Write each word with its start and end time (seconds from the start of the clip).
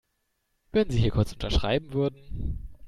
Wenn 0.71 0.89
Sie 0.89 0.97
hier 0.97 1.11
kurz 1.11 1.31
unterschreiben 1.33 1.93
würden. 1.93 2.65